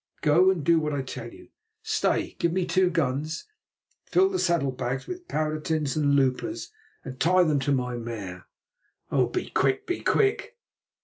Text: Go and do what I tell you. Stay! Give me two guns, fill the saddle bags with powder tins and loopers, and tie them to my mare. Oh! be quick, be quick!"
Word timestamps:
Go 0.23 0.49
and 0.49 0.63
do 0.63 0.79
what 0.79 0.93
I 0.93 1.03
tell 1.03 1.31
you. 1.31 1.49
Stay! 1.83 2.35
Give 2.39 2.51
me 2.51 2.65
two 2.65 2.89
guns, 2.89 3.45
fill 4.05 4.29
the 4.29 4.39
saddle 4.39 4.71
bags 4.71 5.05
with 5.05 5.27
powder 5.27 5.59
tins 5.59 5.95
and 5.95 6.15
loopers, 6.15 6.71
and 7.05 7.19
tie 7.19 7.43
them 7.43 7.59
to 7.59 7.71
my 7.71 7.97
mare. 7.97 8.47
Oh! 9.11 9.27
be 9.27 9.51
quick, 9.51 9.85
be 9.85 9.99
quick!" 10.01 10.57